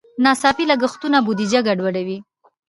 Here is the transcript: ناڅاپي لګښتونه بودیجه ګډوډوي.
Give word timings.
ناڅاپي 0.23 0.63
لګښتونه 0.71 1.17
بودیجه 1.25 1.59
ګډوډوي. 1.67 2.17